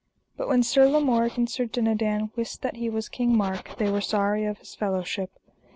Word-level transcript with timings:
But 0.35 0.47
when 0.47 0.63
Sir 0.63 0.87
Lamorak 0.87 1.37
and 1.37 1.47
Sir 1.47 1.65
Dinadan 1.65 2.31
wist 2.35 2.63
that 2.63 2.77
he 2.77 2.89
was 2.89 3.07
King 3.07 3.37
Mark 3.37 3.77
they 3.77 3.91
were 3.91 4.01
sorry 4.01 4.45
of 4.45 4.57
his 4.57 4.73
fellowship. 4.73 5.29